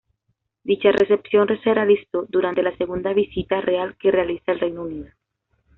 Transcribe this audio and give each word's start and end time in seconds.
Dicha 0.63 0.91
recepción 0.91 1.47
se 1.63 1.73
realizó 1.75 2.25
durante 2.27 2.63
la 2.63 2.75
segunda 2.75 3.13
visita 3.13 3.61
real 3.61 3.95
que 3.99 4.09
realiza 4.09 4.51
al 4.51 4.59
Reino 4.59 4.81
Unido. 4.81 5.09